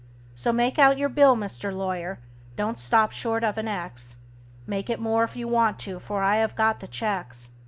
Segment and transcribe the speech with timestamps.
[0.33, 1.71] So make out your bill, Mr.
[1.71, 2.17] Lawyer:
[2.55, 4.17] don't stop short of an X;
[4.65, 7.51] Make it more if you want to, for I have got the checks.